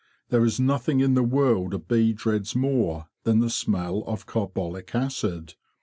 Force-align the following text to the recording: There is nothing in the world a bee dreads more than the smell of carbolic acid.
There 0.29 0.43
is 0.43 0.59
nothing 0.59 0.99
in 0.99 1.13
the 1.13 1.21
world 1.21 1.75
a 1.75 1.77
bee 1.77 2.11
dreads 2.11 2.55
more 2.55 3.07
than 3.21 3.39
the 3.39 3.51
smell 3.51 3.99
of 4.07 4.25
carbolic 4.25 4.95
acid. 4.95 5.53